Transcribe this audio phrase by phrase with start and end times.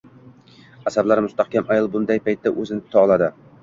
[0.93, 3.35] Asablari mustahkam ayol bunday paytda o‘zini tuta oladi.